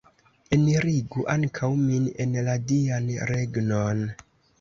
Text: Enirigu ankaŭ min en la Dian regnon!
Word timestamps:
Enirigu 0.55 1.25
ankaŭ 1.33 1.69
min 1.81 2.07
en 2.25 2.33
la 2.47 2.55
Dian 2.71 3.13
regnon! 3.33 4.03